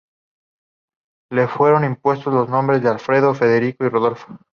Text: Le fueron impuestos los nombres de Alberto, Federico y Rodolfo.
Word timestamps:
Le 1.31 1.47
fueron 1.47 1.83
impuestos 1.85 2.33
los 2.33 2.49
nombres 2.49 2.81
de 2.81 2.89
Alberto, 2.89 3.35
Federico 3.35 3.85
y 3.85 3.89
Rodolfo. 3.89 4.35